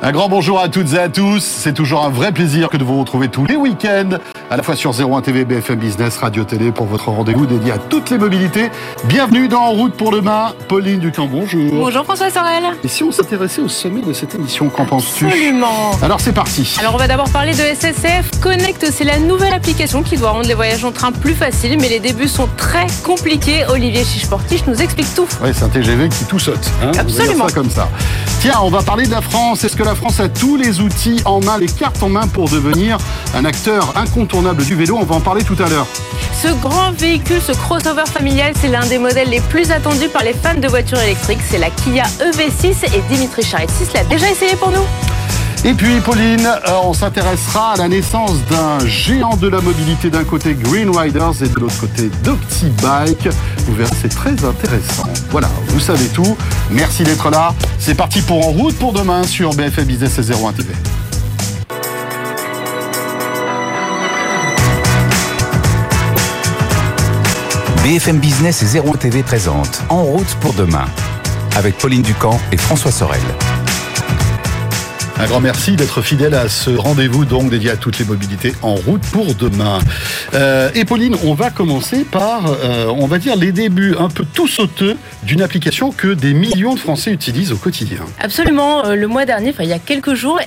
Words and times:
Un 0.00 0.12
grand 0.12 0.28
bonjour 0.28 0.60
à 0.60 0.68
toutes 0.68 0.94
et 0.94 0.98
à 0.98 1.08
tous. 1.08 1.40
C'est 1.40 1.72
toujours 1.72 2.04
un 2.04 2.08
vrai 2.08 2.30
plaisir 2.30 2.68
que 2.68 2.76
de 2.76 2.84
vous 2.84 3.00
retrouver 3.00 3.28
tous 3.28 3.46
les 3.46 3.56
week-ends, 3.56 4.18
à 4.50 4.56
la 4.56 4.62
fois 4.62 4.76
sur 4.76 4.92
01 4.98 5.20
TV, 5.20 5.44
BFM 5.44 5.78
Business, 5.78 6.16
Radio 6.16 6.42
Télé, 6.42 6.72
pour 6.72 6.86
votre 6.86 7.10
rendez-vous 7.10 7.44
dédié 7.44 7.72
à 7.72 7.76
toutes 7.76 8.08
les 8.08 8.16
mobilités. 8.16 8.70
Bienvenue 9.04 9.46
dans 9.46 9.60
En 9.60 9.72
route 9.72 9.92
pour 9.94 10.10
demain. 10.10 10.54
Pauline 10.68 11.00
Ducamp, 11.00 11.26
bonjour. 11.26 11.70
Bonjour 11.70 12.02
François 12.04 12.30
Sorel. 12.30 12.64
Et 12.82 12.88
si 12.88 13.02
on 13.02 13.12
s'intéressait 13.12 13.60
au 13.60 13.68
sommet 13.68 14.00
de 14.00 14.14
cette 14.14 14.34
émission, 14.34 14.70
qu'en 14.70 14.86
penses-tu? 14.86 15.26
Absolument. 15.26 15.90
Alors 16.00 16.20
c'est 16.20 16.32
parti. 16.32 16.76
Alors 16.80 16.94
on 16.94 16.96
va 16.96 17.06
d'abord 17.06 17.28
parler 17.28 17.52
de 17.52 17.58
SSF 17.58 18.40
Connect. 18.40 18.86
C'est 18.90 19.04
la 19.04 19.18
nouvelle 19.18 19.52
application 19.52 20.02
qui 20.02 20.16
doit 20.16 20.30
rendre 20.30 20.48
les 20.48 20.54
voyages 20.54 20.82
en 20.82 20.92
train 20.92 21.12
plus 21.12 21.34
faciles, 21.34 21.76
mais 21.78 21.90
les 21.90 22.00
débuts 22.00 22.28
sont 22.28 22.48
très 22.56 22.86
compliqués. 23.04 23.66
Olivier 23.68 24.02
Chichportiche 24.02 24.64
nous 24.66 24.80
explique 24.80 25.14
tout. 25.14 25.28
Ouais, 25.42 25.52
c'est 25.52 25.64
un 25.64 25.68
TGV 25.68 26.08
qui 26.08 26.24
tout 26.24 26.38
saute. 26.38 26.70
Hein 26.82 26.92
On 26.94 26.98
Absolument. 26.98 27.48
ça 27.48 27.54
comme 27.54 27.70
ça. 27.70 27.90
Tiens, 28.40 28.60
on 28.62 28.70
va 28.70 28.80
parler 28.82 29.04
de 29.04 29.10
la 29.10 29.20
France. 29.20 29.62
Est-ce 29.64 29.76
que 29.76 29.82
la 29.82 29.94
France 29.94 30.20
a 30.20 30.28
tous 30.30 30.56
les 30.56 30.80
outils 30.80 31.20
en 31.26 31.40
main, 31.40 31.58
les 31.58 31.66
cartes 31.66 32.02
en 32.02 32.08
main 32.08 32.26
pour 32.28 32.48
devenir 32.48 32.96
un 33.34 33.44
acteur 33.44 33.92
incontournable? 33.94 34.37
Du 34.42 34.74
vélo 34.76 34.96
On 35.00 35.04
va 35.04 35.16
en 35.16 35.20
parler 35.20 35.42
tout 35.42 35.56
à 35.58 35.68
l'heure. 35.68 35.86
Ce 36.40 36.48
grand 36.60 36.92
véhicule, 36.92 37.40
ce 37.40 37.52
crossover 37.52 38.04
familial, 38.06 38.52
c'est 38.60 38.68
l'un 38.68 38.86
des 38.86 38.98
modèles 38.98 39.30
les 39.30 39.40
plus 39.40 39.70
attendus 39.72 40.08
par 40.08 40.22
les 40.22 40.32
fans 40.32 40.58
de 40.58 40.68
voitures 40.68 41.00
électriques. 41.00 41.40
C'est 41.48 41.58
la 41.58 41.70
Kia 41.70 42.04
EV6 42.20 42.94
et 42.94 43.02
Dimitri 43.10 43.42
Charitsis 43.42 43.92
l'a 43.94 44.04
déjà 44.04 44.30
essayé 44.30 44.54
pour 44.54 44.70
nous. 44.70 44.84
Et 45.64 45.74
puis, 45.74 45.98
Pauline, 46.00 46.46
euh, 46.46 46.70
on 46.84 46.92
s'intéressera 46.92 47.72
à 47.72 47.76
la 47.78 47.88
naissance 47.88 48.36
d'un 48.48 48.86
géant 48.86 49.36
de 49.36 49.48
la 49.48 49.60
mobilité 49.60 50.08
d'un 50.08 50.22
côté 50.22 50.54
Green 50.54 50.96
Riders 50.96 51.42
et 51.42 51.48
de 51.48 51.58
l'autre 51.58 51.80
côté 51.80 52.08
DoctiBike. 52.22 53.28
Vous 53.66 53.74
verrez, 53.74 53.90
c'est 54.00 54.14
très 54.14 54.44
intéressant. 54.44 55.08
Voilà, 55.30 55.48
vous 55.68 55.80
savez 55.80 56.06
tout. 56.06 56.36
Merci 56.70 57.02
d'être 57.02 57.28
là. 57.30 57.54
C'est 57.80 57.96
parti 57.96 58.22
pour 58.22 58.46
En 58.46 58.52
route 58.52 58.76
pour 58.76 58.92
demain 58.92 59.24
sur 59.24 59.50
BFM 59.50 59.86
Business 59.86 60.18
et 60.18 60.32
01 60.32 60.52
TV. 60.52 60.72
BFM 67.88 68.18
Business 68.18 68.62
et 68.62 68.78
01 68.78 68.98
TV 68.98 69.22
présente 69.22 69.82
En 69.88 70.02
route 70.02 70.34
pour 70.42 70.52
demain 70.52 70.84
avec 71.56 71.78
Pauline 71.78 72.02
Ducamp 72.02 72.38
et 72.52 72.58
François 72.58 72.92
Sorel. 72.92 73.22
Un 75.20 75.26
grand 75.26 75.40
merci 75.40 75.72
d'être 75.72 76.00
fidèle 76.00 76.34
à 76.34 76.48
ce 76.48 76.70
rendez-vous 76.70 77.24
donc 77.24 77.50
dédié 77.50 77.70
à 77.70 77.76
toutes 77.76 77.98
les 77.98 78.04
mobilités 78.04 78.54
en 78.62 78.76
route 78.76 79.02
pour 79.10 79.34
demain. 79.34 79.80
Euh, 80.34 80.70
et 80.76 80.84
Pauline, 80.84 81.16
on 81.24 81.34
va 81.34 81.50
commencer 81.50 82.04
par, 82.04 82.46
euh, 82.46 82.86
on 82.86 83.06
va 83.08 83.18
dire, 83.18 83.34
les 83.34 83.50
débuts 83.50 83.96
un 83.98 84.08
peu 84.08 84.24
tout 84.32 84.46
sauteux 84.46 84.96
d'une 85.24 85.42
application 85.42 85.90
que 85.90 86.14
des 86.14 86.34
millions 86.34 86.74
de 86.74 86.78
Français 86.78 87.10
utilisent 87.10 87.50
au 87.50 87.56
quotidien. 87.56 87.98
Absolument. 88.20 88.84
euh, 88.86 88.94
Le 88.94 89.08
mois 89.08 89.24
dernier, 89.24 89.50
enfin 89.50 89.64
il 89.64 89.70
y 89.70 89.72
a 89.72 89.80
quelques 89.80 90.14
jours, 90.14 90.38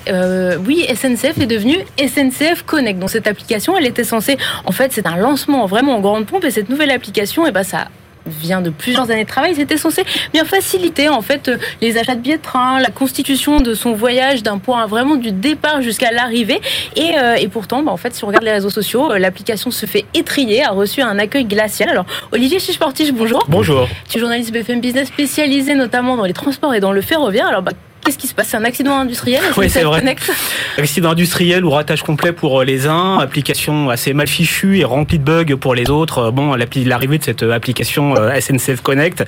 oui, 0.65 0.85
SNCF 0.87 1.37
est 1.39 1.47
devenu 1.47 1.77
SNCF 1.99 2.63
Connect. 2.65 2.97
Donc 2.97 3.09
cette 3.09 3.27
application, 3.27 3.77
elle 3.77 3.85
était 3.85 4.05
censée, 4.05 4.37
en 4.65 4.71
fait, 4.71 4.93
c'est 4.93 5.05
un 5.05 5.17
lancement 5.17 5.65
vraiment 5.65 5.97
en 5.97 5.99
grande 5.99 6.25
pompe. 6.25 6.45
Et 6.45 6.51
cette 6.51 6.69
nouvelle 6.69 6.91
application, 6.91 7.45
eh 7.45 7.51
ben 7.51 7.63
ça 7.63 7.87
vient 8.25 8.61
de 8.61 8.69
plusieurs 8.69 9.09
années 9.11 9.23
de 9.23 9.29
travail, 9.29 9.55
c'était 9.55 9.77
censé 9.77 10.03
bien 10.33 10.45
faciliter 10.45 11.09
en 11.09 11.21
fait 11.21 11.47
euh, 11.47 11.57
les 11.81 11.97
achats 11.97 12.15
de 12.15 12.21
billets 12.21 12.37
de 12.37 12.41
train, 12.41 12.79
la 12.79 12.89
constitution 12.89 13.59
de 13.61 13.73
son 13.73 13.93
voyage 13.93 14.43
d'un 14.43 14.57
point 14.57 14.85
vraiment 14.85 15.15
du 15.15 15.31
départ 15.31 15.81
jusqu'à 15.81 16.11
l'arrivée. 16.11 16.61
Et, 16.95 17.17
euh, 17.17 17.35
et 17.35 17.47
pourtant, 17.47 17.83
bah, 17.83 17.91
en 17.91 17.97
fait, 17.97 18.13
si 18.13 18.23
on 18.23 18.27
regarde 18.27 18.43
les 18.43 18.51
réseaux 18.51 18.69
sociaux, 18.69 19.11
euh, 19.11 19.19
l'application 19.19 19.71
se 19.71 19.85
fait 19.85 20.05
étrier, 20.13 20.63
a 20.63 20.71
reçu 20.71 21.01
un 21.01 21.17
accueil 21.19 21.45
glacial. 21.45 21.89
Alors, 21.89 22.05
Olivier 22.31 22.59
Chichportiche, 22.59 23.11
bonjour. 23.11 23.43
Bonjour. 23.47 23.87
Tu 24.09 24.17
es 24.17 24.19
journaliste 24.19 24.51
BFM 24.51 24.81
Business 24.81 25.07
spécialisé 25.07 25.75
notamment 25.75 26.17
dans 26.17 26.25
les 26.25 26.33
transports 26.33 26.73
et 26.73 26.79
dans 26.79 26.91
le 26.91 27.01
ferroviaire. 27.01 27.47
Alors, 27.47 27.61
bah, 27.61 27.71
qu'est-ce 28.11 28.17
qui 28.21 28.27
se 28.27 28.33
passe? 28.33 28.49
C'est 28.49 28.57
un 28.57 28.65
accident 28.65 28.97
industriel 28.97 29.41
Oui, 29.57 29.69
c'est 29.69 29.83
vrai. 29.83 30.03
Accident 30.77 31.11
industriel 31.11 31.63
ou 31.63 31.69
ratage 31.69 32.03
complet 32.03 32.33
pour 32.33 32.59
euh, 32.59 32.65
les 32.65 32.87
uns, 32.87 33.19
application 33.19 33.89
assez 33.89 34.13
mal 34.13 34.27
fichue 34.27 34.79
et 34.79 34.83
remplie 34.83 35.17
de 35.17 35.23
bugs 35.23 35.55
pour 35.55 35.75
les 35.75 35.89
autres. 35.89 36.17
Euh, 36.17 36.31
Bon, 36.31 36.55
l'arrivée 36.55 37.17
de 37.17 37.23
cette 37.23 37.43
euh, 37.43 37.51
application 37.51 38.15
SNCF 38.15 38.81
Connect 38.81 39.25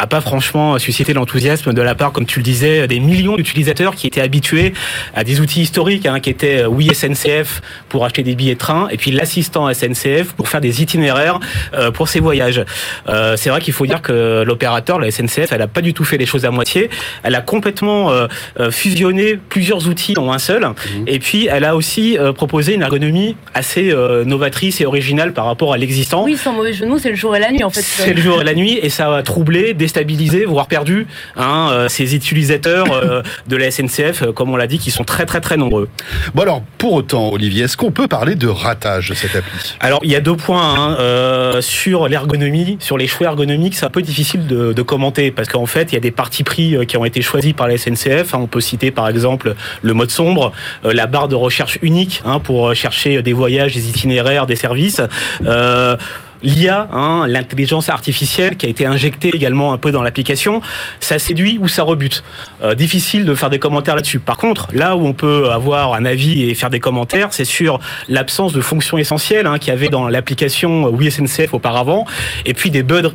a 0.00 0.06
pas 0.06 0.20
franchement 0.22 0.78
suscité 0.78 1.12
l'enthousiasme 1.12 1.74
de 1.74 1.82
la 1.82 1.94
part, 1.94 2.12
comme 2.12 2.24
tu 2.24 2.38
le 2.38 2.42
disais, 2.42 2.88
des 2.88 3.00
millions 3.00 3.36
d'utilisateurs 3.36 3.94
qui 3.94 4.06
étaient 4.06 4.22
habitués 4.22 4.72
à 5.14 5.24
des 5.24 5.40
outils 5.40 5.60
historiques, 5.60 6.06
hein, 6.06 6.20
qui 6.20 6.30
étaient 6.30 6.62
euh, 6.62 6.68
oui 6.68 6.88
SNCF 6.94 7.60
pour 7.90 8.04
acheter 8.06 8.22
des 8.22 8.34
billets 8.34 8.54
de 8.54 8.58
train 8.58 8.88
et 8.90 8.96
puis 8.96 9.10
l'assistant 9.10 9.72
SNCF 9.72 10.32
pour 10.36 10.48
faire 10.48 10.62
des 10.62 10.80
itinéraires 10.80 11.38
euh, 11.74 11.90
pour 11.90 12.08
ses 12.08 12.20
voyages. 12.20 12.64
Euh, 13.08 13.36
c'est 13.36 13.50
vrai 13.50 13.60
qu'il 13.60 13.74
faut 13.74 13.86
dire 13.86 14.00
que 14.00 14.42
l'opérateur, 14.46 14.98
la 14.98 15.10
SNCF, 15.10 15.52
elle 15.52 15.62
a 15.62 15.68
pas 15.68 15.82
du 15.82 15.92
tout 15.92 16.04
fait 16.04 16.16
les 16.16 16.26
choses 16.26 16.46
à 16.46 16.50
moitié. 16.50 16.88
Elle 17.22 17.34
a 17.34 17.42
complètement 17.42 18.10
euh, 18.10 18.26
euh, 18.58 18.70
fusionné 18.70 19.38
plusieurs 19.48 19.86
outils 19.88 20.14
en 20.16 20.32
un 20.32 20.38
seul. 20.38 20.66
Et 21.06 21.18
puis, 21.18 21.48
elle 21.50 21.64
a 21.64 21.76
aussi 21.76 22.18
euh, 22.18 22.32
proposé 22.32 22.74
une 22.74 22.82
ergonomie 22.82 23.36
assez 23.54 23.90
euh, 23.90 24.24
novatrice 24.24 24.80
et 24.80 24.86
originale 24.86 25.32
par 25.32 25.44
rapport 25.44 25.72
à 25.72 25.78
l'existant. 25.78 26.24
Oui, 26.24 26.36
sans 26.36 26.52
mauvais 26.52 26.72
mots, 26.86 26.98
c'est 26.98 27.10
le 27.10 27.16
jour 27.16 27.36
et 27.36 27.40
la 27.40 27.50
nuit 27.50 27.64
en 27.64 27.70
fait. 27.70 27.82
C'est 27.82 28.14
le 28.14 28.20
jour 28.20 28.40
et 28.40 28.44
la 28.44 28.54
nuit 28.54 28.78
et 28.80 28.88
ça 28.88 29.14
a 29.14 29.22
troublé, 29.22 29.74
déstabilisé, 29.90 30.44
voire 30.44 30.68
perdu 30.68 31.06
hein, 31.36 31.70
euh, 31.72 31.88
ces 31.88 32.14
utilisateurs 32.14 32.86
euh, 32.92 33.22
de 33.48 33.56
la 33.56 33.70
SNCF, 33.72 34.22
euh, 34.22 34.32
comme 34.32 34.50
on 34.50 34.56
l'a 34.56 34.68
dit, 34.68 34.78
qui 34.78 34.90
sont 34.92 35.02
très 35.04 35.26
très 35.26 35.40
très 35.40 35.56
nombreux. 35.56 35.88
Bon 36.34 36.42
alors, 36.42 36.62
pour 36.78 36.92
autant, 36.92 37.30
Olivier, 37.30 37.64
est-ce 37.64 37.76
qu'on 37.76 37.90
peut 37.90 38.06
parler 38.06 38.36
de 38.36 38.46
ratage 38.46 39.08
de 39.08 39.14
cette 39.14 39.34
appli? 39.34 39.74
Alors 39.80 40.00
il 40.04 40.10
y 40.10 40.14
a 40.16 40.20
deux 40.20 40.36
points 40.36 40.62
hein, 40.62 40.96
euh, 41.00 41.60
sur 41.60 42.06
l'ergonomie, 42.08 42.76
sur 42.80 42.96
les 42.96 43.08
choix 43.08 43.26
ergonomiques, 43.26 43.74
c'est 43.74 43.84
un 43.86 43.90
peu 43.90 44.02
difficile 44.02 44.46
de, 44.46 44.72
de 44.72 44.82
commenter 44.82 45.32
parce 45.32 45.48
qu'en 45.48 45.66
fait 45.66 45.90
il 45.90 45.94
y 45.94 45.98
a 45.98 46.00
des 46.00 46.12
partis 46.12 46.44
pris 46.44 46.76
qui 46.86 46.96
ont 46.96 47.04
été 47.04 47.20
choisis 47.20 47.52
par 47.52 47.66
la 47.66 47.76
SNCF. 47.76 48.34
hein. 48.34 48.38
on 48.40 48.46
peut 48.46 48.60
citer 48.60 48.92
par 48.92 49.08
exemple 49.08 49.54
le 49.82 49.92
mode 49.92 50.10
sombre, 50.10 50.52
euh, 50.84 50.92
la 50.92 51.06
barre 51.08 51.26
de 51.28 51.34
recherche 51.34 51.78
unique 51.82 52.22
hein, 52.24 52.38
pour 52.38 52.74
chercher 52.74 53.22
des 53.22 53.32
voyages, 53.32 53.74
des 53.74 53.88
itinéraires, 53.88 54.46
des 54.46 54.56
services. 54.56 55.00
Euh, 55.44 55.96
L'IA, 56.42 56.88
hein, 56.92 57.26
l'intelligence 57.26 57.88
artificielle 57.88 58.56
qui 58.56 58.66
a 58.66 58.68
été 58.68 58.86
injectée 58.86 59.30
également 59.34 59.72
un 59.72 59.78
peu 59.78 59.92
dans 59.92 60.02
l'application, 60.02 60.62
ça 61.00 61.18
séduit 61.18 61.58
ou 61.60 61.68
ça 61.68 61.82
rebute. 61.82 62.24
Euh, 62.62 62.74
difficile 62.74 63.24
de 63.24 63.34
faire 63.34 63.50
des 63.50 63.58
commentaires 63.58 63.96
là-dessus. 63.96 64.20
Par 64.20 64.36
contre, 64.36 64.68
là 64.72 64.96
où 64.96 65.06
on 65.06 65.12
peut 65.12 65.50
avoir 65.50 65.94
un 65.94 66.04
avis 66.04 66.44
et 66.44 66.54
faire 66.54 66.70
des 66.70 66.80
commentaires, 66.80 67.28
c'est 67.32 67.44
sur 67.44 67.80
l'absence 68.08 68.52
de 68.52 68.60
fonctions 68.60 68.98
essentielles 68.98 69.46
hein, 69.46 69.58
qu'il 69.58 69.68
y 69.68 69.76
avait 69.76 69.88
dans 69.88 70.08
l'application 70.08 70.88
Oui 70.88 71.10
SNCF 71.10 71.54
auparavant, 71.54 72.06
et 72.46 72.54
puis 72.54 72.70
des 72.70 72.82
bugs 72.82 73.10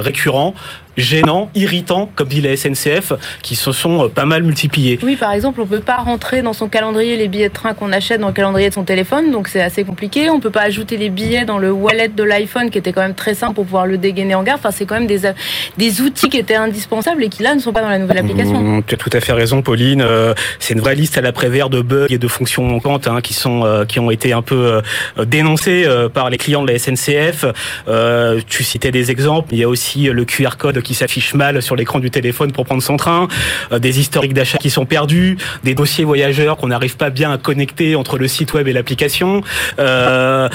récurrents, 0.00 0.54
gênants, 0.98 1.50
irritants, 1.54 2.10
comme 2.14 2.28
dit 2.28 2.40
la 2.40 2.56
SNCF, 2.56 3.12
qui 3.42 3.56
se 3.56 3.72
sont 3.72 4.04
euh, 4.04 4.08
pas 4.08 4.24
mal 4.24 4.42
multipliés. 4.42 4.98
Oui, 5.02 5.16
par 5.16 5.32
exemple, 5.32 5.60
on 5.60 5.66
peut 5.66 5.80
pas 5.80 5.96
rentrer 5.96 6.42
dans 6.42 6.52
son 6.52 6.68
calendrier 6.68 7.16
les 7.16 7.28
billets 7.28 7.48
de 7.48 7.54
train 7.54 7.74
qu'on 7.74 7.92
achète 7.92 8.20
dans 8.20 8.28
le 8.28 8.32
calendrier 8.32 8.68
de 8.68 8.74
son 8.74 8.84
téléphone, 8.84 9.30
donc 9.30 9.48
c'est 9.48 9.62
assez 9.62 9.84
compliqué. 9.84 10.28
On 10.30 10.40
peut 10.40 10.50
pas 10.50 10.62
ajouter 10.62 10.96
les 10.96 11.10
billets 11.10 11.44
dans 11.44 11.58
le 11.58 11.70
wallet 11.70 12.08
de 12.08 12.22
l'iPhone, 12.22 12.70
qui 12.70 12.78
était 12.78 12.92
quand 12.92 13.02
même 13.02 13.14
très 13.14 13.34
simple 13.34 13.54
pour 13.54 13.64
pouvoir 13.64 13.86
le 13.86 13.98
dégainer 13.98 14.34
en 14.34 14.42
gare. 14.42 14.56
Enfin, 14.58 14.70
c'est 14.70 14.86
quand 14.86 14.96
même 14.96 15.06
des, 15.06 15.20
des 15.76 16.00
outils 16.00 16.28
qui 16.28 16.38
étaient 16.38 16.54
indispensables 16.54 17.22
et 17.22 17.28
qui 17.28 17.42
là 17.42 17.54
ne 17.54 17.60
sont 17.60 17.72
pas 17.72 17.80
dans 17.80 17.88
la 17.88 17.98
nouvelle 17.98 18.18
application. 18.18 18.60
Mmh, 18.60 18.82
tu 18.86 18.94
as 18.94 18.98
tout 18.98 19.10
à 19.12 19.20
fait 19.20 19.32
raison, 19.32 19.62
Pauline. 19.62 20.02
Euh, 20.02 20.34
c'est 20.58 20.74
une 20.74 20.80
vraie 20.80 20.94
liste 20.94 21.16
à 21.16 21.20
la 21.20 21.32
prévert 21.32 21.70
de 21.70 21.80
bugs 21.80 22.06
et 22.10 22.18
de 22.18 22.28
fonctions 22.28 22.64
manquantes 22.64 23.06
hein, 23.06 23.20
qui 23.20 23.34
sont 23.34 23.64
euh, 23.64 23.84
qui 23.84 24.00
ont 24.00 24.10
été 24.10 24.32
un 24.32 24.42
peu 24.42 24.82
dénoncées 25.24 25.86
par 26.12 26.30
les 26.30 26.38
clients 26.38 26.62
de 26.62 26.72
la 26.72 26.78
SNCF. 26.78 27.44
Euh, 27.88 28.40
tu 28.46 28.64
citais 28.64 28.90
des 28.90 29.10
exemples. 29.10 29.48
Il 29.52 29.58
y 29.58 29.64
a 29.64 29.68
aussi 29.68 30.04
le 30.04 30.24
QR 30.24 30.56
code 30.58 30.82
qui 30.88 30.94
s'affiche 30.94 31.34
mal 31.34 31.60
sur 31.60 31.76
l'écran 31.76 32.00
du 32.00 32.10
téléphone 32.10 32.50
pour 32.50 32.64
prendre 32.64 32.82
son 32.82 32.96
train, 32.96 33.28
euh, 33.72 33.78
des 33.78 34.00
historiques 34.00 34.32
d'achat 34.32 34.56
qui 34.56 34.70
sont 34.70 34.86
perdus, 34.86 35.36
des 35.62 35.74
dossiers 35.74 36.04
voyageurs 36.04 36.56
qu'on 36.56 36.68
n'arrive 36.68 36.96
pas 36.96 37.10
bien 37.10 37.30
à 37.30 37.36
connecter 37.36 37.94
entre 37.94 38.16
le 38.16 38.26
site 38.26 38.54
web 38.54 38.66
et 38.68 38.72
l'application. 38.72 39.42
Euh, 39.78 40.48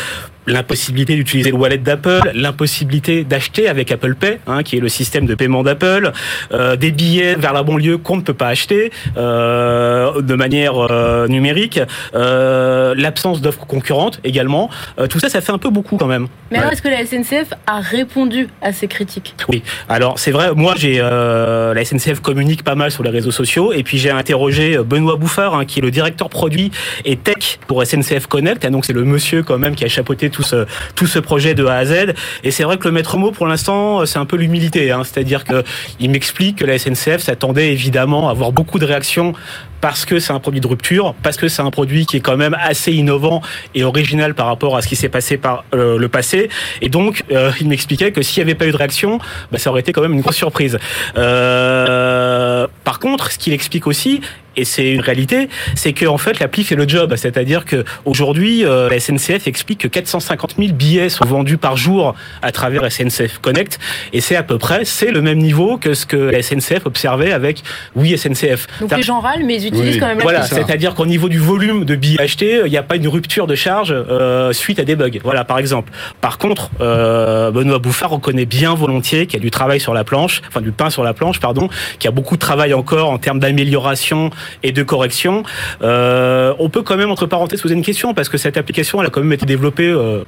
l'impossibilité 0.48 1.16
d'utiliser 1.16 1.52
le 1.52 1.58
wallet 1.58 1.78
d'Apple, 1.78 2.32
l'impossibilité 2.34 3.24
d'acheter 3.24 3.68
avec 3.68 3.92
Apple 3.92 4.16
Pay, 4.16 4.40
hein, 4.48 4.64
qui 4.64 4.78
est 4.78 4.80
le 4.80 4.90
système 4.90 5.26
de 5.26 5.36
paiement 5.36 5.64
d'Apple, 5.64 6.12
euh, 6.52 6.76
des 6.76 6.92
billets 6.92 7.36
vers 7.36 7.54
la 7.54 7.64
banlieue 7.64 7.98
qu'on 7.98 8.18
ne 8.18 8.22
peut 8.22 8.34
pas 8.34 8.48
acheter 8.48 8.92
euh, 9.18 10.22
de 10.22 10.36
manière 10.36 10.76
euh, 10.78 11.28
numérique, 11.28 11.80
euh, 12.16 12.94
l'absence 12.98 13.42
d'offres 13.42 13.66
concurrentes 13.66 14.20
également. 14.24 14.70
Euh, 15.00 15.08
tout 15.08 15.20
ça, 15.20 15.30
ça 15.30 15.42
fait 15.42 15.52
un 15.52 15.58
peu 15.58 15.70
beaucoup 15.70 15.98
quand 15.98 16.08
même. 16.08 16.28
Mais 16.52 16.58
alors, 16.58 16.70
Ouais. 16.70 16.74
est-ce 16.74 16.82
que 16.82 16.88
la 16.90 17.06
SNCF 17.06 17.54
a 17.68 17.80
répondu 17.80 18.48
à 18.62 18.72
ces 18.74 18.88
critiques? 18.88 19.36
Oui. 19.50 19.64
Alors 19.90 20.20
c'est 20.20 20.32
vrai. 20.32 20.52
Moi, 20.56 20.74
j'ai 20.78 20.98
euh, 21.02 21.74
la 21.74 21.84
SNCF 21.86 22.20
communique 22.22 22.64
pas 22.64 22.76
mal 22.76 22.92
sur 22.92 23.04
les 23.04 23.10
réseaux 23.10 23.32
sociaux 23.32 23.74
et 23.74 23.84
puis 23.84 23.98
j'ai 23.98 24.12
interrogé 24.12 24.78
Benoît 24.78 25.16
Bouffard, 25.16 25.56
hein, 25.56 25.66
qui 25.66 25.80
est 25.80 25.82
le 25.82 25.92
directeur 25.92 26.30
produit 26.30 26.72
et 27.06 27.16
tech 27.18 27.60
pour 27.68 27.84
SNCF 27.86 28.28
Connect. 28.28 28.64
Et 28.66 28.70
donc 28.70 28.86
c'est 28.86 28.94
le 28.94 29.04
monsieur 29.04 29.44
quand 29.44 29.58
même 29.58 29.76
qui 29.76 29.84
a 29.84 29.88
chapeauté 29.88 30.30
tout 30.34 30.44
ce 30.44 30.66
tout 30.96 31.08
ce 31.08 31.20
projet 31.20 31.54
de 31.54 31.66
A 31.66 31.76
à 31.76 31.86
Z. 31.86 32.14
Et 32.44 32.52
c'est 32.52 32.64
vrai 32.64 32.78
que 32.78 32.86
le 32.86 32.92
maître 32.92 33.18
mot 33.18 33.32
pour 33.32 33.48
l'instant, 33.48 34.06
c'est 34.06 34.20
un 34.20 34.26
peu 34.26 34.36
l'humilité. 34.36 34.92
Hein, 34.92 35.04
C'est-à-dire 35.06 35.46
que 35.46 35.64
il 36.00 36.10
m'explique 36.10 36.58
que 36.58 36.66
la 36.66 36.78
SNCF 36.78 37.20
s'attendait 37.20 37.72
évidemment 37.72 38.28
à 38.28 38.32
avoir 38.32 38.52
beaucoup 38.52 38.80
de 38.80 38.86
réactions 38.86 39.34
parce 39.84 40.06
que 40.06 40.20
c'est 40.20 40.32
un 40.32 40.40
produit 40.40 40.62
de 40.62 40.68
rupture, 40.68 41.14
parce 41.24 41.36
que 41.36 41.50
c'est 41.50 41.62
un 41.62 41.70
produit 41.70 42.06
qui 42.06 42.16
est 42.16 42.22
quand 42.22 42.38
même 42.38 42.56
assez 42.58 42.94
innovant 42.94 43.42
et 43.76 43.84
original 43.84 44.34
par 44.34 44.46
rapport 44.46 44.78
à 44.78 44.82
ce 44.82 44.88
qui 44.88 44.96
s'est 44.96 45.10
passé 45.10 45.36
par 45.36 45.66
euh, 45.74 45.98
le 45.98 46.08
passé. 46.08 46.48
Et 46.82 46.88
donc, 46.88 47.26
euh, 47.34 47.52
il 47.60 47.68
m'expliquait 47.68 48.14
que 48.14 48.22
s'il 48.22 48.42
n'y 48.42 48.50
avait 48.50 48.58
pas 48.58 48.66
eu 48.66 48.72
de 48.72 48.78
réaction, 48.78 49.20
bah, 49.52 49.58
ça 49.58 49.72
aurait 49.72 49.82
été 49.82 49.92
quand 49.92 50.02
même 50.02 50.14
une 50.14 50.22
grosse 50.22 50.38
surprise. 50.38 50.80
Euh, 51.18 52.66
par 52.86 53.00
contre, 53.00 53.30
ce 53.30 53.38
qu'il 53.38 53.52
explique 53.52 53.86
aussi, 53.86 54.22
et 54.56 54.66
c'est 54.66 54.92
une 54.92 55.02
réalité, 55.02 55.50
c'est 55.76 55.94
que 55.94 56.06
en 56.06 56.18
fait 56.18 56.40
l'appli 56.40 56.64
fait 56.64 56.76
le 56.76 56.88
job. 56.88 57.16
C'est-à-dire 57.16 57.66
que 57.66 57.84
aujourd'hui, 58.06 58.66
euh, 58.66 58.90
la 58.90 59.00
SNCF 59.00 59.48
explique 59.48 59.80
que 59.80 59.88
450 59.88 60.56
000 60.58 60.74
billets 60.74 61.10
sont 61.10 61.26
vendus 61.26 61.58
par 61.58 61.78
jour 61.78 62.16
à 62.42 62.52
travers 62.52 62.90
SNCF 62.92 63.40
Connect, 63.40 63.80
et 64.14 64.22
c'est 64.22 64.36
à 64.36 64.44
peu 64.44 64.58
près 64.58 64.86
c'est 64.86 65.12
le 65.12 65.22
même 65.22 65.40
niveau 65.40 65.78
que 65.78 65.94
ce 65.94 66.06
que 66.06 66.18
la 66.18 66.42
SNCF 66.42 66.86
observait 66.86 67.32
avec 67.32 67.64
Oui 67.96 68.18
SNCF. 68.18 68.68
Donc 68.82 68.96
les 68.96 69.04
gens 69.04 69.20
râlent, 69.20 69.46
mais 69.46 69.56
ils 69.56 69.68
utilisent 69.68 69.96
Oui. 69.96 70.00
quand 70.00 70.08
même 70.08 70.18
la 70.18 70.24
Voilà, 70.24 70.44
c'est-à-dire 70.44 70.96
qu'au 70.96 71.06
niveau 71.06 71.30
du 71.30 71.40
volume 71.40 71.86
de 71.86 71.96
billets 71.96 72.22
achetés, 72.22 72.62
il 72.66 72.72
n'y 72.72 72.78
a 72.78 72.84
pas 72.84 72.96
une 72.96 73.08
rupture 73.08 73.48
de 73.48 73.56
charge 73.56 73.94
euh, 73.94 74.54
suite 74.54 74.80
à 74.80 74.84
des 74.84 74.96
bugs. 74.96 75.10
Voilà, 75.24 75.44
par 75.44 75.60
exemple. 75.60 75.92
Par 76.22 76.38
contre, 76.38 76.70
euh, 76.82 77.52
Benoît 77.52 77.80
Bouffard 77.80 78.12
reconnaît 78.12 78.46
bien 78.46 78.74
volontiers 78.76 79.26
qu'il 79.26 79.40
y 79.40 79.42
a 79.42 79.44
du 79.44 79.52
travail 79.52 79.80
sur 79.80 79.94
la 79.94 80.04
planche, 80.04 80.42
enfin 80.48 80.62
du 80.62 80.72
pain 80.72 80.90
sur 80.90 81.04
la 81.04 81.14
planche, 81.14 81.40
pardon, 81.40 81.70
qu'il 82.00 82.06
y 82.06 82.08
a 82.08 82.12
beaucoup 82.12 82.36
de 82.36 82.42
travail 82.42 82.74
encore 82.74 83.10
en 83.10 83.18
termes 83.18 83.40
d'amélioration 83.40 84.30
et 84.64 84.72
de 84.72 84.84
correction. 84.84 85.44
Euh, 85.82 86.54
on 86.60 86.70
peut 86.70 86.82
quand 86.82 86.98
même, 86.98 87.12
entre 87.12 87.26
parenthèses, 87.26 87.62
poser 87.62 87.76
une 87.76 87.84
question 87.84 88.14
parce 88.14 88.30
que 88.30 88.38
cette 88.38 88.58
application, 88.58 89.02
elle 89.02 89.08
a 89.08 89.10
quand 89.10 89.22
même 89.22 89.34
été 89.34 89.46
développée 89.46 89.88
euh, 89.88 90.24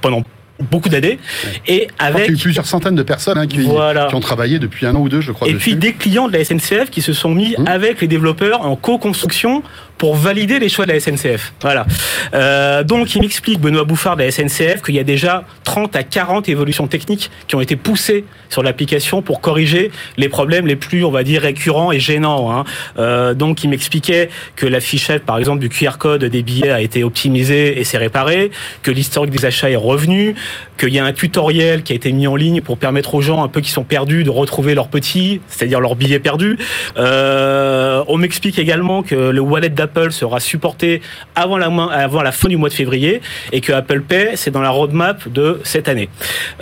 pendant 0.00 0.22
beaucoup 0.60 0.88
d'années 0.88 1.18
et 1.66 1.88
avec 1.98 2.26
y 2.26 2.30
a 2.30 2.32
eu 2.32 2.36
plusieurs 2.36 2.66
centaines 2.66 2.94
de 2.94 3.02
personnes 3.02 3.38
hein, 3.38 3.46
qui, 3.46 3.60
Voilà. 3.60 4.06
qui 4.06 4.14
ont 4.14 4.20
travaillé 4.20 4.58
depuis 4.58 4.86
un 4.86 4.94
an 4.94 5.00
ou 5.00 5.08
deux, 5.08 5.20
je 5.20 5.32
crois. 5.32 5.48
et 5.48 5.52
dessus. 5.54 5.62
puis 5.70 5.76
des 5.76 5.92
clients 5.94 6.28
de 6.28 6.32
la 6.36 6.44
SNCF 6.44 6.90
qui 6.90 7.02
se 7.02 7.12
sont 7.12 7.30
mis 7.34 7.54
Mmh. 7.58 7.66
avec 7.66 8.00
les 8.00 8.06
développeurs 8.06 8.62
en 8.62 8.76
co-construction 8.76 9.62
pour 9.98 10.14
valider 10.16 10.58
les 10.58 10.68
choix 10.70 10.86
de 10.86 10.92
la 10.92 11.00
SNCF. 11.00 11.52
Voilà. 11.60 11.84
Euh, 12.32 12.82
donc 12.84 13.14
il 13.14 13.20
m'explique 13.20 13.60
Benoît 13.60 13.84
Bouffard 13.84 14.16
de 14.16 14.22
la 14.22 14.30
SNCF 14.30 14.80
qu'il 14.82 14.94
y 14.94 14.98
a 14.98 15.04
déjà 15.04 15.44
30 15.64 15.94
à 15.96 16.02
40 16.04 16.48
évolutions 16.48 16.86
techniques 16.86 17.30
qui 17.48 17.54
ont 17.56 17.60
été 17.60 17.76
poussées 17.76 18.24
sur 18.48 18.62
l'application 18.62 19.20
pour 19.20 19.40
corriger 19.40 19.90
les 20.16 20.28
problèmes 20.28 20.66
les 20.66 20.76
plus, 20.76 21.04
on 21.04 21.10
va 21.10 21.22
dire, 21.22 21.42
récurrents 21.42 21.92
et 21.92 22.00
gênants. 22.00 22.50
hein. 22.50 22.64
Euh, 22.98 23.34
donc 23.34 23.62
il 23.64 23.68
m'expliquait 23.68 24.30
que 24.56 24.64
l'affichage, 24.66 25.20
par 25.20 25.38
exemple, 25.38 25.60
du 25.60 25.68
QR 25.68 25.98
code 25.98 26.24
des 26.24 26.42
billets 26.42 26.70
a 26.70 26.80
été 26.80 27.04
optimisé 27.04 27.78
et 27.78 27.84
s'est 27.84 27.98
réparé, 27.98 28.50
que 28.82 28.90
l'historique 28.90 29.30
des 29.32 29.44
achats 29.44 29.70
est 29.70 29.76
revenu, 29.76 30.34
qu'il 30.78 30.94
y 30.94 30.98
a 30.98 31.04
un 31.04 31.12
tutoriel 31.12 31.82
qui 31.82 31.92
a 31.92 31.96
été 31.96 32.10
mis 32.12 32.26
en 32.26 32.36
ligne 32.36 32.60
pour 32.62 32.78
permettre 32.78 33.14
aux 33.14 33.20
gens 33.20 33.42
un 33.44 33.48
peu 33.48 33.60
qui 33.60 33.70
sont 33.70 33.84
perdus 33.84 34.24
de 34.24 34.30
retrouver 34.30 34.74
leurs 34.74 34.88
petits, 34.88 35.40
c'est-à-dire 35.48 35.80
leurs 35.80 35.94
billets 35.96 36.18
perdus. 36.20 36.58
Euh, 36.96 38.02
on 38.08 38.16
m'explique 38.16 38.58
également 38.58 39.02
que 39.02 39.14
le 39.14 39.40
wallet 39.40 39.68
d'Apple 39.68 40.12
sera 40.12 40.40
supporté 40.40 41.02
avant 41.34 41.58
la, 41.58 41.70
main- 41.70 41.88
avant 41.88 42.22
la 42.22 42.32
fin 42.32 42.48
du 42.48 42.56
mois 42.56 42.68
de 42.68 42.74
février 42.74 43.20
et 43.52 43.60
que 43.60 43.72
Apple 43.72 44.00
Pay, 44.02 44.30
c'est 44.36 44.50
dans 44.50 44.62
la 44.62 44.70
roadmap 44.70 45.28
de 45.28 45.60
cette 45.64 45.88
année. 45.88 46.08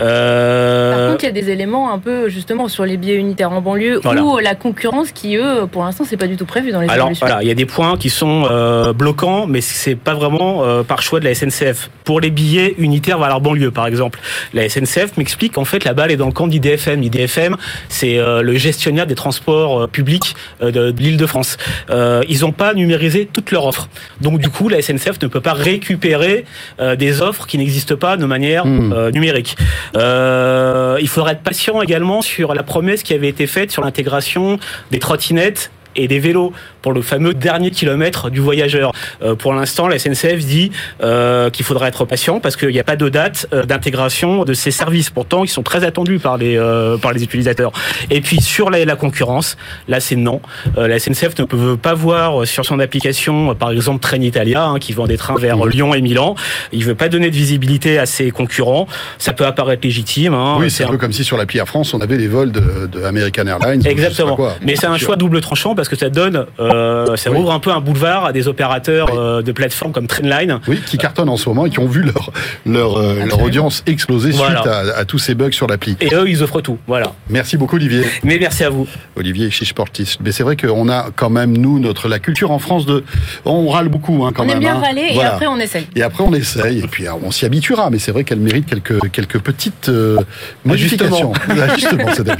Euh, 0.00 0.96
Par 1.04 1.10
contre, 1.12 1.24
il 1.24 1.26
y 1.26 1.30
a 1.30 1.42
des 1.42 1.50
éléments 1.50 1.92
un 1.92 1.98
peu 1.98 2.28
justement 2.28 2.68
sur 2.68 2.84
les 2.84 2.96
billets 2.96 3.16
unitaires 3.16 3.52
en 3.52 3.60
banlieue 3.60 4.00
Voilà. 4.02 4.22
ou 4.22 4.38
la 4.38 4.54
concurrence 4.54 5.12
qui, 5.12 5.36
eux, 5.36 5.66
pour 5.70 5.84
l'instant, 5.84 6.04
c'est 6.08 6.16
pas 6.16 6.26
du 6.26 6.36
tout 6.36 6.46
prévu 6.46 6.70
dans 6.72 6.80
les 6.80 6.88
Alors 6.88 7.06
évolutions. 7.06 7.26
voilà, 7.26 7.42
il 7.42 7.48
y 7.48 7.52
a 7.52 7.54
des 7.54 7.66
points 7.66 7.96
qui 7.96 8.10
sont 8.10 8.46
euh, 8.50 8.92
bloquants, 8.92 9.46
mais 9.46 9.60
c'est 9.60 9.94
pas 9.96 10.14
vraiment 10.14 10.64
euh, 10.64 10.82
par 10.82 11.02
choix 11.02 11.20
de 11.20 11.24
la 11.24 11.34
SNCF. 11.34 11.90
Pour 12.04 12.20
les 12.20 12.30
billets 12.30 12.74
unitaires 12.78 13.18
vers 13.18 13.28
leur 13.28 13.40
banlieue, 13.40 13.70
par 13.78 13.86
exemple, 13.86 14.18
la 14.54 14.68
SNCF 14.68 15.16
m'explique 15.18 15.52
qu'en 15.52 15.64
fait 15.64 15.84
la 15.84 15.94
balle 15.94 16.10
est 16.10 16.16
dans 16.16 16.26
le 16.26 16.32
camp 16.32 16.48
d'IDFM. 16.48 17.00
IDFM, 17.00 17.56
c'est 17.88 18.18
euh, 18.18 18.42
le 18.42 18.56
gestionnaire 18.56 19.06
des 19.06 19.14
transports 19.14 19.82
euh, 19.82 19.86
publics 19.86 20.34
euh, 20.62 20.72
de, 20.72 20.90
de 20.90 21.00
l'Île-de-France. 21.00 21.58
Ils 22.28 22.40
n'ont 22.40 22.50
pas 22.50 22.74
numérisé 22.74 23.28
toutes 23.32 23.52
leurs 23.52 23.66
offres, 23.66 23.88
donc 24.20 24.40
du 24.40 24.48
coup 24.48 24.68
la 24.68 24.82
SNCF 24.82 25.22
ne 25.22 25.28
peut 25.28 25.40
pas 25.40 25.52
récupérer 25.52 26.44
des 26.96 27.22
offres 27.22 27.46
qui 27.46 27.56
n'existent 27.58 27.96
pas 27.96 28.16
de 28.16 28.24
manière 28.24 28.64
Hmm. 28.66 29.10
numérique. 29.10 29.56
Il 29.94 31.08
faudra 31.08 31.32
être 31.32 31.42
patient 31.42 31.80
également 31.80 32.22
sur 32.22 32.54
la 32.54 32.62
promesse 32.62 33.02
qui 33.02 33.14
avait 33.14 33.28
été 33.28 33.46
faite 33.46 33.70
sur 33.70 33.82
l'intégration 33.82 34.58
des 34.90 34.98
trottinettes 34.98 35.70
et 35.98 36.08
des 36.08 36.18
vélos 36.18 36.52
pour 36.82 36.92
le 36.92 37.02
fameux 37.02 37.34
dernier 37.34 37.70
kilomètre 37.70 38.30
du 38.30 38.40
voyageur. 38.40 38.92
Euh, 39.22 39.34
pour 39.34 39.52
l'instant, 39.52 39.88
la 39.88 39.98
SNCF 39.98 40.38
dit 40.38 40.70
euh, 41.02 41.50
qu'il 41.50 41.64
faudra 41.64 41.88
être 41.88 42.04
patient 42.04 42.40
parce 42.40 42.56
qu'il 42.56 42.68
n'y 42.70 42.78
a 42.78 42.84
pas 42.84 42.96
de 42.96 43.08
date 43.08 43.46
euh, 43.52 43.64
d'intégration 43.64 44.44
de 44.44 44.54
ces 44.54 44.70
services. 44.70 45.10
Pourtant, 45.10 45.44
ils 45.44 45.48
sont 45.48 45.62
très 45.62 45.84
attendus 45.84 46.18
par 46.18 46.38
les 46.38 46.58
par 47.02 47.12
les 47.12 47.22
utilisateurs. 47.22 47.72
Et 48.10 48.20
puis 48.20 48.40
sur 48.40 48.70
la, 48.70 48.84
la 48.84 48.96
concurrence, 48.96 49.56
là 49.88 50.00
c'est 50.00 50.16
non. 50.16 50.40
La 50.76 50.98
SNCF 50.98 51.38
ne 51.38 51.44
peut 51.44 51.76
pas 51.76 51.94
voir 51.94 52.46
sur 52.46 52.64
son 52.64 52.78
application, 52.78 53.54
par 53.54 53.70
exemple 53.70 54.00
Trenitalia, 54.00 54.64
hein, 54.64 54.78
qui 54.78 54.92
vend 54.92 55.06
des 55.06 55.16
trains 55.18 55.36
vers 55.36 55.64
Lyon 55.66 55.94
et 55.94 56.00
Milan. 56.00 56.34
Il 56.72 56.84
veut 56.84 56.94
pas 56.94 57.08
donner 57.08 57.30
de 57.30 57.34
visibilité 57.36 57.98
à 57.98 58.06
ses 58.06 58.30
concurrents. 58.30 58.86
Ça 59.18 59.32
peut 59.32 59.46
apparaître 59.46 59.82
légitime. 59.84 60.34
Hein. 60.34 60.56
Oui, 60.58 60.70
c'est 60.70 60.84
un 60.84 60.88
peu 60.88 60.96
comme 60.98 61.12
si 61.12 61.24
sur 61.24 61.36
l'appli 61.36 61.58
Air 61.58 61.66
France, 61.66 61.94
on 61.94 62.00
avait 62.00 62.16
les 62.16 62.28
vols 62.28 62.52
de, 62.52 62.86
de 62.86 63.02
American 63.02 63.46
Airlines. 63.46 63.86
Exactement. 63.86 64.36
quoi. 64.36 64.54
Mais 64.62 64.76
c'est 64.76 64.86
un 64.86 64.96
Sûr. 64.96 65.06
choix 65.06 65.16
double 65.16 65.40
tranchant 65.40 65.74
parce 65.74 65.87
que 65.88 65.96
ça 65.96 66.10
donne, 66.10 66.46
euh, 66.60 67.16
ça 67.16 67.30
Oui. 67.30 67.38
ouvre 67.38 67.52
un 67.52 67.58
peu 67.58 67.70
un 67.72 67.80
boulevard 67.80 68.24
à 68.26 68.32
des 68.32 68.48
opérateurs 68.48 69.08
Oui. 69.12 69.18
euh, 69.18 69.42
de 69.42 69.52
plateformes 69.52 69.92
comme 69.92 70.06
Trendline. 70.06 70.60
Oui, 70.68 70.80
qui 70.84 70.98
cartonnent 70.98 71.28
en 71.28 71.36
ce 71.36 71.48
moment 71.48 71.66
et 71.66 71.70
qui 71.70 71.78
ont 71.78 71.86
vu 71.86 72.02
leur, 72.02 72.30
leur, 72.66 72.96
euh, 72.98 73.24
leur 73.26 73.42
audience 73.42 73.82
exploser 73.86 74.30
Voilà. 74.32 74.60
suite 74.60 74.66
à, 74.66 74.98
à 74.98 75.04
tous 75.04 75.18
ces 75.18 75.34
bugs 75.34 75.52
sur 75.52 75.66
l'appli. 75.66 75.96
Et 76.00 76.14
eux, 76.14 76.28
ils 76.28 76.42
offrent 76.42 76.60
tout. 76.60 76.78
Voilà. 76.86 77.12
Merci 77.30 77.56
beaucoup, 77.56 77.76
Olivier. 77.76 78.04
Mais 78.24 78.38
merci 78.38 78.64
à 78.64 78.70
vous. 78.70 78.86
Olivier 79.16 79.50
Chichportis. 79.50 80.16
Mais 80.22 80.32
c'est 80.32 80.42
vrai 80.42 80.56
qu'on 80.56 80.88
a 80.88 81.06
quand 81.14 81.30
même, 81.30 81.56
nous, 81.56 81.78
notre, 81.78 82.08
la 82.08 82.18
culture 82.18 82.50
en 82.50 82.58
France 82.58 82.86
de. 82.86 83.04
On 83.44 83.68
râle 83.68 83.88
beaucoup, 83.88 84.24
hein, 84.24 84.32
quand 84.34 84.42
on 84.44 84.46
même. 84.46 84.56
aime 84.56 84.60
bien 84.62 84.76
hein. 84.76 84.80
râler 84.82 85.10
Voilà. 85.14 85.30
et 85.30 85.32
après 85.32 85.46
on 85.46 85.58
essaye. 85.58 85.86
Et 85.96 86.02
après, 86.02 86.24
on 86.24 86.32
essaye, 86.34 86.78
et 86.80 86.86
puis 86.88 87.04
on 87.08 87.30
s'y 87.30 87.44
habituera, 87.46 87.90
mais 87.90 87.98
c'est 87.98 88.12
vrai 88.12 88.24
qu'elle 88.24 88.38
mérite 88.40 88.66
quelques, 88.66 89.10
quelques 89.10 89.38
petites 89.38 89.88
euh, 89.88 90.18
modifications. 90.64 91.32
Ajustements, 91.48 92.12
cette 92.14 92.28
application. 92.28 92.38